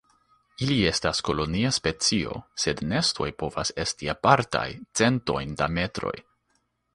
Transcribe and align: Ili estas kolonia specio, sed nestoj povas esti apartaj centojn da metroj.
Ili 0.67 0.75
estas 0.91 1.19
kolonia 1.27 1.71
specio, 1.77 2.37
sed 2.63 2.81
nestoj 2.93 3.27
povas 3.43 3.73
esti 3.85 4.11
apartaj 4.15 4.65
centojn 5.03 5.55
da 5.61 5.69
metroj. 5.77 6.17